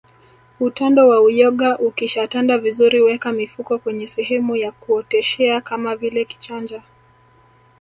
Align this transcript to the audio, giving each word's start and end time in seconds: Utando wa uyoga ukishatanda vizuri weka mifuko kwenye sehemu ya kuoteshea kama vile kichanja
Utando 0.59 1.07
wa 1.09 1.21
uyoga 1.21 1.77
ukishatanda 1.79 2.57
vizuri 2.57 3.01
weka 3.01 3.31
mifuko 3.31 3.79
kwenye 3.79 4.07
sehemu 4.07 4.55
ya 4.55 4.71
kuoteshea 4.71 5.61
kama 5.61 5.95
vile 5.95 6.25
kichanja 6.25 6.83